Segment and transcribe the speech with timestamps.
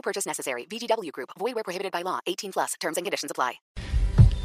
[0.00, 0.66] No purchase necessary.
[0.66, 1.28] VGW Group.
[1.38, 2.20] Void where prohibited by law.
[2.24, 2.74] 18 plus.
[2.80, 3.60] Terms and conditions apply.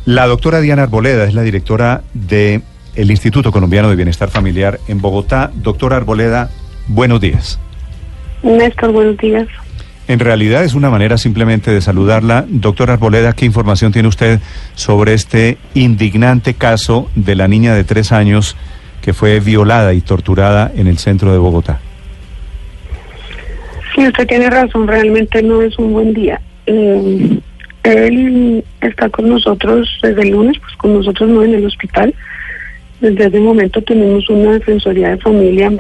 [0.06, 2.62] La doctora Diana Arboleda es la directora del
[2.96, 5.52] Instituto Colombiano de Bienestar Familiar en Bogotá.
[5.56, 6.50] Doctora Arboleda,
[6.88, 7.58] buenos días.
[8.44, 9.48] Néstor, buenos días.
[10.08, 12.46] En realidad es una manera simplemente de saludarla.
[12.50, 14.42] Doctora Arboleda, ¿qué información tiene usted
[14.76, 18.58] sobre este indignante caso de la niña de tres años
[19.02, 21.80] que fue violada y torturada en el centro de Bogotá?
[23.96, 26.42] Sí, usted tiene razón, realmente no es un buen día.
[26.66, 27.40] Eh,
[27.84, 32.14] él está con nosotros desde el lunes, pues con nosotros no en el hospital.
[33.00, 35.72] Desde ese momento tenemos una defensoría de familia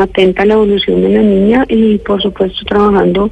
[0.00, 3.30] atenta a la evolución de la niña y por supuesto trabajando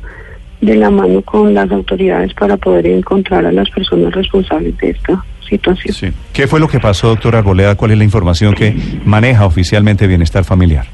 [0.61, 5.25] de la mano con las autoridades para poder encontrar a las personas responsables de esta
[5.49, 5.95] situación.
[5.95, 6.13] Sí.
[6.33, 7.77] ¿Qué fue lo que pasó, doctora Arboleda?
[7.77, 10.87] ¿Cuál es la información que maneja oficialmente Bienestar Familiar?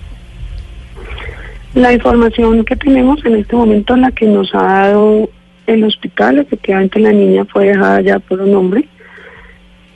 [1.74, 5.30] La información que tenemos en este momento, la que nos ha dado
[5.66, 8.86] el hospital, efectivamente la niña fue dejada ya por un hombre.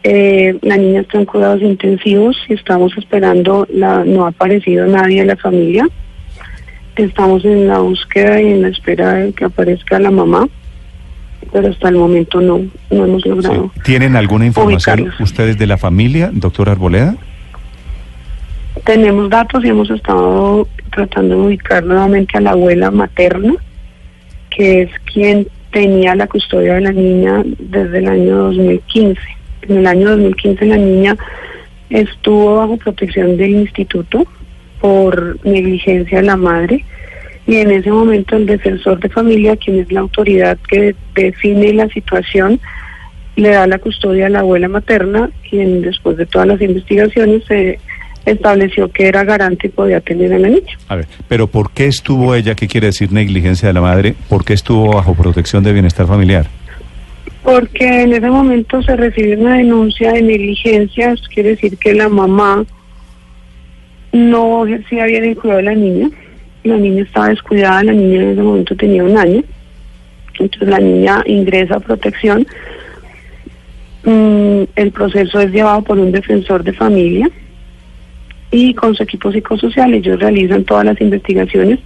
[0.02, 5.20] Eh, la niña está en cuidados intensivos y estamos esperando, la, no ha aparecido nadie
[5.20, 5.86] de la familia.
[6.94, 10.48] Estamos en la búsqueda y en la espera de que aparezca la mamá,
[11.52, 13.70] pero hasta el momento no, no hemos logrado.
[13.74, 13.80] Sí.
[13.84, 15.20] ¿Tienen alguna información ubicarlos.
[15.20, 17.16] ustedes de la familia, doctora Arboleda?
[18.86, 23.54] Tenemos datos y hemos estado tratando de ubicar nuevamente a la abuela materna,
[24.48, 29.20] que es quien tenía la custodia de la niña desde el año 2015.
[29.62, 31.16] En el año 2015 la niña
[31.90, 34.24] estuvo bajo protección del instituto
[34.80, 36.84] por negligencia de la madre
[37.44, 41.88] y en ese momento el defensor de familia, quien es la autoridad que define la
[41.88, 42.60] situación,
[43.34, 47.80] le da la custodia a la abuela materna, quien después de todas las investigaciones se
[48.26, 50.78] estableció que era garante y podía atender a la niña.
[50.88, 54.14] A ver, pero ¿por qué estuvo ella, qué quiere decir negligencia de la madre?
[54.28, 56.46] ¿Por qué estuvo bajo protección de bienestar familiar?
[57.42, 62.08] Porque en ese momento se recibió una denuncia de negligencia, eso quiere decir que la
[62.08, 62.64] mamá
[64.12, 66.10] no ejercía bien el cuidado de la niña,
[66.64, 69.42] la niña estaba descuidada, la niña en ese momento tenía un año,
[70.40, 72.46] entonces la niña ingresa a protección,
[74.06, 77.28] Mm, el proceso es llevado por un defensor de familia
[78.56, 81.78] y con su equipo psicosocial ellos realizan todas las investigaciones.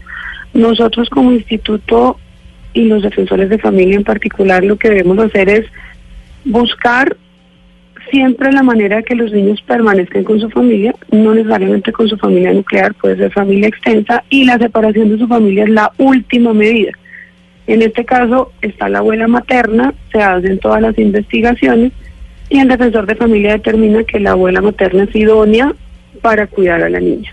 [0.54, 2.16] Nosotros como instituto
[2.72, 5.66] y los defensores de familia en particular lo que debemos hacer es
[6.44, 7.16] buscar
[8.12, 12.16] siempre la manera de que los niños permanezcan con su familia, no necesariamente con su
[12.16, 16.54] familia nuclear, puede ser familia extensa y la separación de su familia es la última
[16.54, 16.92] medida.
[17.66, 21.91] En este caso está la abuela materna, se hacen todas las investigaciones
[22.48, 25.75] y el defensor de familia determina que la abuela materna es idónea
[26.22, 27.32] para cuidar a la niña.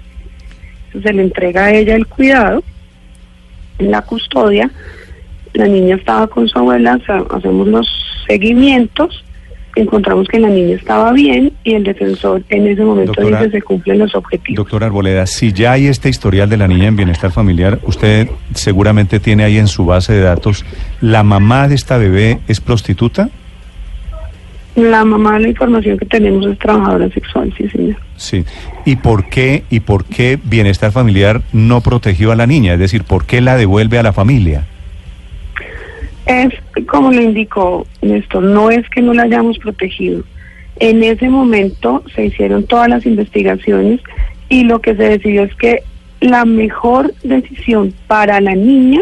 [0.88, 2.64] Entonces se le entrega a ella el cuidado,
[3.80, 4.70] la custodia,
[5.54, 7.00] la niña estaba con su abuela,
[7.30, 7.88] hacemos los
[8.28, 9.24] seguimientos,
[9.76, 13.62] encontramos que la niña estaba bien y el defensor en ese momento Doctora- dice se
[13.62, 14.58] cumplen los objetivos.
[14.58, 19.20] Doctora Arboleda, si ya hay este historial de la niña en bienestar familiar, usted seguramente
[19.20, 20.66] tiene ahí en su base de datos,
[21.02, 23.30] ¿la mamá de esta bebé es prostituta?
[24.78, 27.98] La mamá, la información que tenemos es trabajadora sexual, sí señor.
[28.16, 28.46] Sí.
[28.86, 32.74] ¿Y por qué y por qué bienestar familiar no protegió a la niña?
[32.74, 34.66] Es decir, ¿por qué la devuelve a la familia?
[36.28, 36.54] Es
[36.86, 40.24] como lo indicó Néstor, no es que no la hayamos protegido.
[40.76, 44.00] En ese momento se hicieron todas las investigaciones
[44.48, 45.82] y lo que se decidió es que
[46.22, 49.02] la mejor decisión para la niña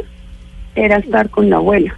[0.76, 1.98] era estar con la abuela,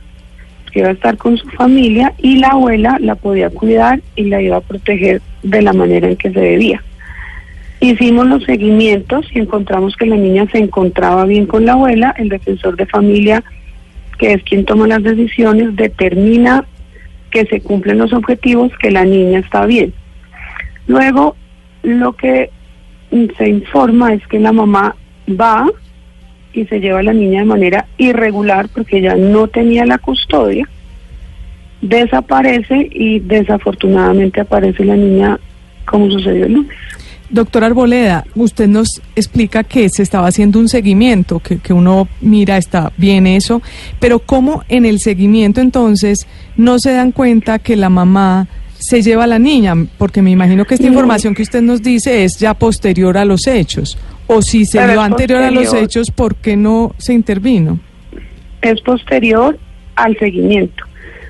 [0.71, 4.41] que iba a estar con su familia y la abuela la podía cuidar y la
[4.41, 6.83] iba a proteger de la manera en que se debía.
[7.79, 12.29] Hicimos los seguimientos y encontramos que la niña se encontraba bien con la abuela, el
[12.29, 13.43] defensor de familia
[14.17, 16.65] que es quien toma las decisiones, determina
[17.31, 19.93] que se cumplen los objetivos, que la niña está bien.
[20.87, 21.35] Luego,
[21.83, 22.49] lo que
[23.37, 24.95] se informa es que la mamá
[25.29, 25.67] va
[26.57, 30.67] y se lleva a la niña de manera irregular porque ella no tenía la custodia,
[31.81, 35.39] desaparece y desafortunadamente aparece la niña
[35.85, 36.77] como sucedió el lunes.
[37.29, 42.57] Doctor Arboleda, usted nos explica que se estaba haciendo un seguimiento, que, que uno mira,
[42.57, 43.61] está bien eso,
[43.99, 46.25] pero ¿cómo en el seguimiento entonces
[46.55, 48.47] no se dan cuenta que la mamá
[48.79, 49.75] se lleva a la niña?
[49.97, 53.45] Porque me imagino que esta información que usted nos dice es ya posterior a los
[53.45, 53.97] hechos.
[54.27, 57.79] O si se Pero dio anterior a los hechos, ¿por qué no se intervino?
[58.61, 59.57] es posterior
[59.95, 60.83] al seguimiento.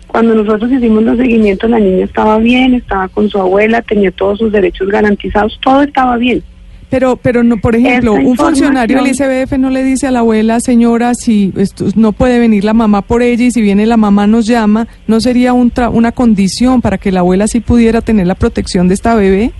[0.07, 4.39] Cuando nosotros hicimos los seguimientos, la niña estaba bien, estaba con su abuela, tenía todos
[4.39, 6.41] sus derechos garantizados, todo estaba bien.
[6.89, 10.19] Pero, pero no, por ejemplo, Esta un funcionario del ICBF no le dice a la
[10.19, 13.97] abuela, señora, si esto, no puede venir la mamá por ella y si viene la
[13.97, 17.99] mamá nos llama, ¿no sería un tra- una condición para que la abuela sí pudiera
[18.01, 19.51] tener la protección de esta bebé?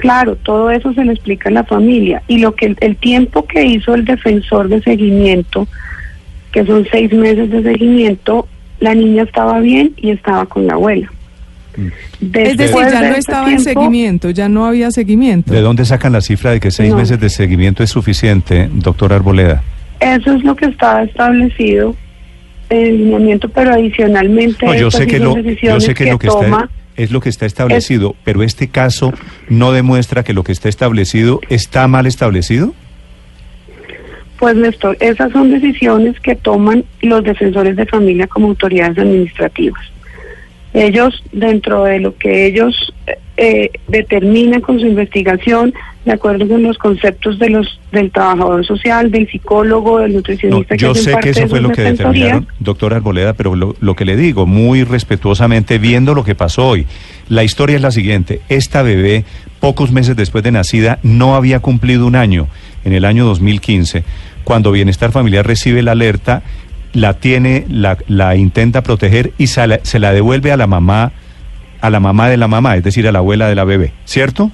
[0.00, 2.22] Claro, todo eso se le explica a la familia.
[2.26, 5.68] Y lo que el, el tiempo que hizo el defensor de seguimiento,
[6.52, 8.48] que son seis meses de seguimiento,
[8.80, 11.10] la niña estaba bien y estaba con la abuela.
[11.76, 15.52] es decir, ya de no estaba en seguimiento, ya no había seguimiento.
[15.52, 16.96] ¿De dónde sacan la cifra de que seis No.
[16.96, 19.62] meses de seguimiento es suficiente, doctor Arboleda?
[20.00, 21.94] Eso es lo que está establecido
[22.70, 26.28] en el lineamiento, pero adicionalmente No, yo sé que lo, yo sé que, lo que
[26.28, 26.70] está
[27.02, 29.12] es lo que está establecido, pero este caso
[29.48, 32.74] no demuestra que lo que está establecido está mal establecido.
[34.38, 39.80] Pues Néstor, esas son decisiones que toman los defensores de familia como autoridades administrativas.
[40.74, 42.92] Ellos, dentro de lo que ellos
[43.36, 45.72] eh, determinan con su investigación,
[46.04, 50.74] de acuerdo con los conceptos de los del trabajador social, del psicólogo, del No, nutricionista,
[50.76, 54.16] yo sé que eso fue lo que determinaron, doctor Arboleda, pero lo, lo que le
[54.16, 56.86] digo, muy respetuosamente, viendo lo que pasó hoy,
[57.28, 58.40] la historia es la siguiente.
[58.48, 59.24] Esta bebé,
[59.60, 62.48] pocos meses después de nacida, no había cumplido un año,
[62.84, 64.04] en el año 2015,
[64.44, 66.42] cuando Bienestar Familiar recibe la alerta,
[66.94, 71.12] la tiene, la, la intenta proteger y se la, se la devuelve a la mamá,
[71.80, 74.50] a la mamá de la mamá, es decir, a la abuela de la bebé, ¿cierto?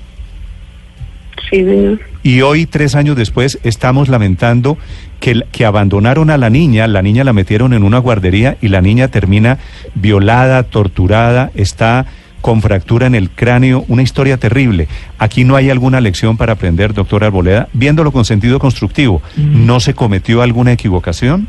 [1.50, 2.00] Sí, señor.
[2.22, 4.78] Y hoy, tres años después, estamos lamentando
[5.20, 8.82] que, que abandonaron a la niña, la niña la metieron en una guardería y la
[8.82, 9.58] niña termina
[9.94, 12.06] violada, torturada, está
[12.40, 14.87] con fractura en el cráneo, una historia terrible.
[15.19, 19.20] Aquí no hay alguna lección para aprender, doctor Arboleda, viéndolo con sentido constructivo.
[19.37, 21.48] ¿No se cometió alguna equivocación?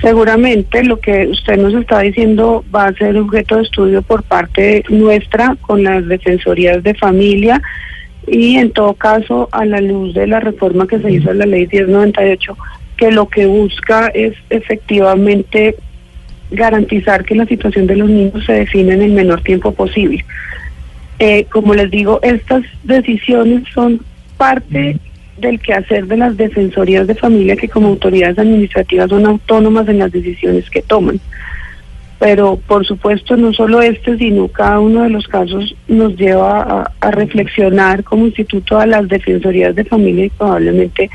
[0.00, 4.82] Seguramente lo que usted nos está diciendo va a ser objeto de estudio por parte
[4.88, 7.62] nuestra con las defensorías de familia
[8.26, 11.46] y en todo caso a la luz de la reforma que se hizo a la
[11.46, 12.56] ley 1098
[12.96, 15.76] que lo que busca es efectivamente
[16.50, 20.24] garantizar que la situación de los niños se define en el menor tiempo posible.
[21.18, 24.00] Eh, como les digo, estas decisiones son
[24.36, 24.98] parte
[25.38, 30.12] del quehacer de las defensorías de familia que como autoridades administrativas son autónomas en las
[30.12, 31.20] decisiones que toman.
[32.22, 36.92] Pero por supuesto no solo este, sino cada uno de los casos nos lleva a,
[37.00, 41.10] a reflexionar como instituto a las defensorías de familia y probablemente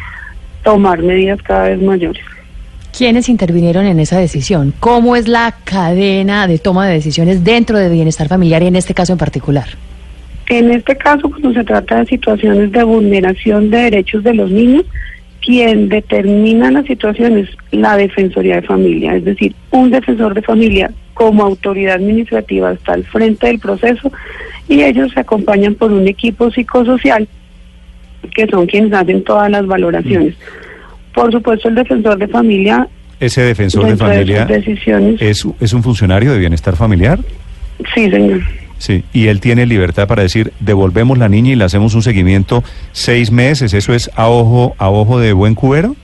[0.66, 2.22] tomar medidas cada vez mayores.
[2.92, 4.74] ¿Quiénes intervinieron en esa decisión?
[4.82, 8.94] ¿Cómo es la cadena de toma de decisiones dentro de bienestar familiar y en este
[8.94, 9.68] caso en particular?
[10.48, 14.84] En este caso, cuando se trata de situaciones de vulneración de derechos de los niños,
[15.48, 20.92] quien determina la situación es la Defensoría de Familia, es decir, un defensor de familia
[21.14, 24.12] como autoridad administrativa está al frente del proceso
[24.68, 27.30] y ellos se acompañan por un equipo psicosocial
[28.36, 30.36] que son quienes hacen todas las valoraciones.
[31.16, 32.86] Por supuesto, el defensor de familia
[33.18, 37.20] Ese defensor de familia decisiones, es, es un funcionario de bienestar familiar.
[37.96, 38.42] sí, señor.
[38.78, 42.64] Sí, y él tiene libertad para decir, devolvemos la niña y le hacemos un seguimiento
[42.92, 45.96] seis meses, ¿eso es a ojo, a ojo de buen cubero?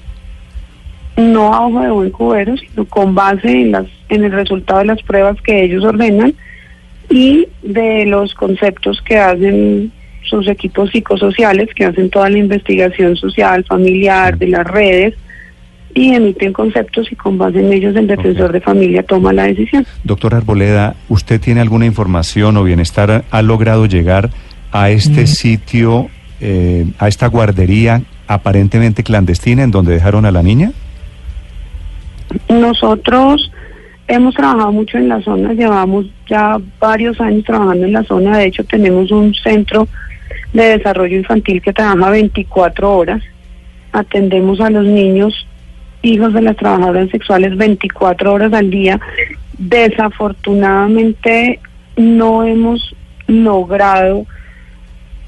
[1.17, 4.85] no a ojo de buen cubero, sino con base en, las, en el resultado de
[4.85, 6.33] las pruebas que ellos ordenan
[7.09, 9.91] y de los conceptos que hacen
[10.23, 15.15] sus equipos psicosociales, que hacen toda la investigación social, familiar, de las redes,
[15.93, 19.85] y emiten conceptos y con base en ellos el defensor de familia toma la decisión.
[20.03, 24.29] Doctor Arboleda, ¿usted tiene alguna información o bienestar ha logrado llegar
[24.71, 26.09] a este sitio,
[26.41, 30.71] eh, a esta guardería aparentemente clandestina en donde dejaron a la niña?
[32.49, 33.51] Nosotros
[34.07, 38.45] hemos trabajado mucho en la zona, llevamos ya varios años trabajando en la zona, de
[38.45, 39.87] hecho tenemos un centro
[40.53, 43.21] de desarrollo infantil que trabaja 24 horas,
[43.91, 45.47] atendemos a los niños
[46.03, 48.99] hijos de las trabajadoras sexuales 24 horas al día.
[49.57, 51.59] Desafortunadamente
[51.97, 52.95] no hemos
[53.27, 54.25] logrado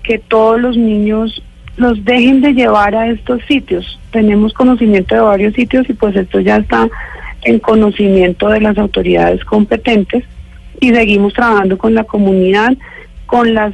[0.04, 1.42] que todos los niños
[1.78, 4.00] los dejen de llevar a estos sitios.
[4.12, 6.88] Tenemos conocimiento de varios sitios y pues esto ya está
[7.44, 10.24] en conocimiento de las autoridades competentes
[10.80, 12.74] y seguimos trabajando con la comunidad,
[13.26, 13.74] con las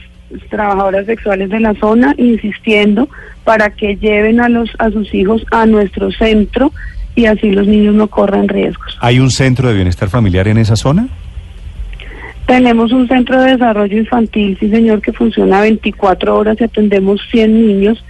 [0.49, 3.09] trabajadoras sexuales de la zona insistiendo
[3.43, 6.71] para que lleven a los a sus hijos a nuestro centro
[7.15, 8.97] y así los niños no corran riesgos.
[9.01, 11.07] ¿Hay un centro de bienestar familiar en esa zona?
[12.45, 17.67] Tenemos un centro de desarrollo infantil, sí señor, que funciona 24 horas y atendemos 100
[17.67, 18.03] niños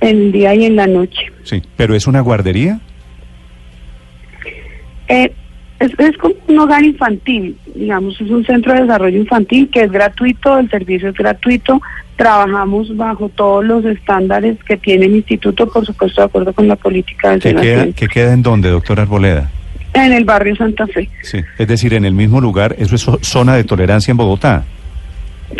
[0.00, 1.26] en el día y en la noche.
[1.44, 2.80] Sí, pero es una guardería.
[5.08, 5.32] Eh,
[5.84, 9.90] es, es como un hogar infantil, digamos, es un centro de desarrollo infantil que es
[9.92, 11.80] gratuito, el servicio es gratuito,
[12.16, 16.76] trabajamos bajo todos los estándares que tiene el instituto, por supuesto, de acuerdo con la
[16.76, 17.86] política del ¿Que queda.
[17.92, 19.50] ¿Que queda en dónde, doctor Arboleda?
[19.94, 21.08] En el barrio Santa Fe.
[21.22, 24.64] Sí, es decir, en el mismo lugar, eso es zo- zona de tolerancia en Bogotá.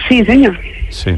[0.09, 0.59] Sí, señor.
[0.91, 1.13] Sí.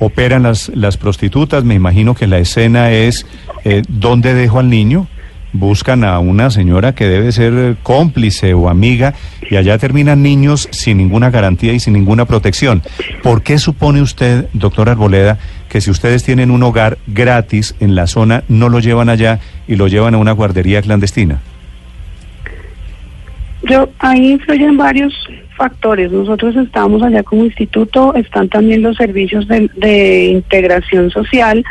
[0.00, 3.26] Operan las, las prostitutas, me imagino que la escena es
[3.64, 5.06] eh, ¿dónde dejo al niño?
[5.52, 9.14] Buscan a una señora que debe ser eh, cómplice o amiga
[9.50, 12.82] y allá terminan niños sin ninguna garantía y sin ninguna protección.
[13.22, 15.38] ¿Por qué supone usted, doctor Arboleda,
[15.68, 19.76] que si ustedes tienen un hogar gratis en la zona, no lo llevan allá y
[19.76, 21.40] lo llevan a una guardería clandestina?
[23.62, 25.12] Yo, ahí influyen varios
[25.56, 26.12] factores.
[26.12, 31.64] Nosotros estamos allá como instituto, están también los servicios de, de integración social.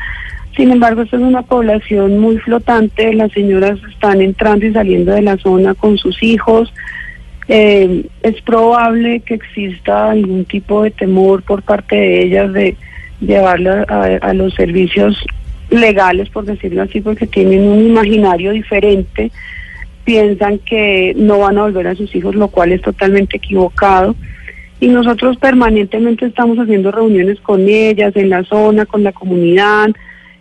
[0.57, 3.13] Sin embargo, esta es una población muy flotante.
[3.13, 6.73] Las señoras están entrando y saliendo de la zona con sus hijos.
[7.47, 12.75] Eh, es probable que exista algún tipo de temor por parte de ellas de
[13.21, 15.23] llevarla a, a los servicios
[15.69, 19.31] legales, por decirlo así, porque tienen un imaginario diferente
[20.07, 24.15] piensan que no van a volver a sus hijos, lo cual es totalmente equivocado.
[24.79, 29.89] Y nosotros permanentemente estamos haciendo reuniones con ellas en la zona, con la comunidad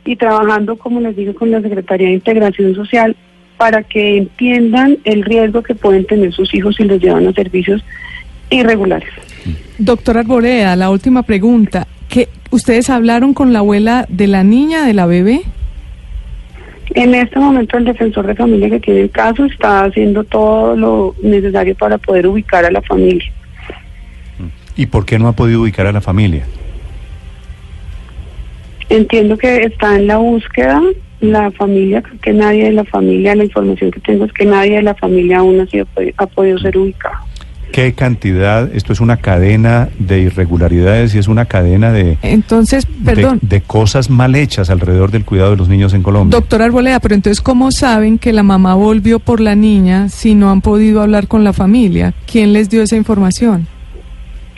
[0.07, 3.17] y trabajando, como les digo, con la Secretaría de Integración Social
[3.57, 7.85] para que entiendan el riesgo que pueden tener sus hijos si los llevan a servicios
[8.51, 9.09] irregulares.
[9.79, 11.87] Doctor Arboleda, la última pregunta.
[12.09, 15.43] ¿Qué, ¿Ustedes hablaron con la abuela de la niña, de la bebé?
[16.95, 21.15] En este momento el defensor de familia que tiene el caso está haciendo todo lo
[21.23, 23.33] necesario para poder ubicar a la familia.
[24.77, 26.45] ¿Y por qué no ha podido ubicar a la familia?
[28.89, 30.81] Entiendo que está en la búsqueda
[31.21, 34.77] la familia, creo que nadie de la familia, la información que tengo es que nadie
[34.77, 35.87] de la familia aún ha, sido,
[36.19, 37.17] ha podido ser ubicado.
[37.73, 38.75] ¿Qué cantidad?
[38.75, 43.61] Esto es una cadena de irregularidades y es una cadena de, Entonces, de, perdón, de
[43.61, 46.39] cosas mal hechas alrededor del cuidado de los niños en Colombia.
[46.39, 50.51] doctor Arboleda, pero entonces, ¿cómo saben que la mamá volvió por la niña si no
[50.51, 52.15] han podido hablar con la familia?
[52.31, 53.67] ¿Quién les dio esa información?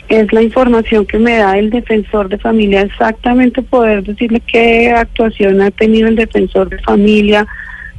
[0.09, 5.61] Es la información que me da el defensor de familia, exactamente poder decirle qué actuación
[5.61, 7.47] ha tenido el defensor de familia,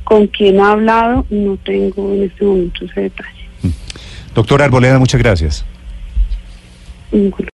[0.02, 3.46] con quién ha hablado, no tengo en este momento ese detalle.
[4.34, 5.64] Doctor Arboleda, muchas gracias.